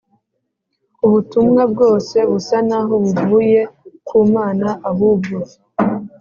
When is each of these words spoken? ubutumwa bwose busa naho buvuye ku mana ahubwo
ubutumwa 1.05 1.61
bwose 1.71 2.15
busa 2.29 2.57
naho 2.69 2.93
buvuye 3.03 3.61
ku 4.07 4.17
mana 4.33 4.67
ahubwo 4.89 5.35